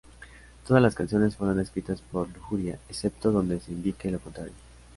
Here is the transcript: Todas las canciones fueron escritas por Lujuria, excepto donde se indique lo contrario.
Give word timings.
Todas 0.67 0.81
las 0.81 0.95
canciones 0.95 1.35
fueron 1.35 1.59
escritas 1.59 2.01
por 2.01 2.27
Lujuria, 2.33 2.79
excepto 2.89 3.29
donde 3.31 3.59
se 3.59 3.71
indique 3.71 4.09
lo 4.09 4.19
contrario. 4.19 4.53